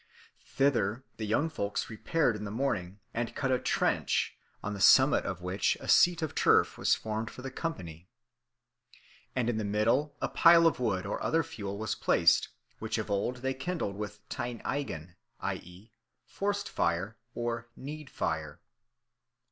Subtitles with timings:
[0.47, 5.27] Thither the young folks repaired in the morning, and cut a trench, on the summit
[5.27, 8.09] of which a seat of turf was formed for the company.
[9.35, 13.11] And in the middle a pile of wood or other fuel was placed, which of
[13.11, 15.91] old they kindled with tein eigin i.e.,
[16.25, 18.59] forced fire or _need fire.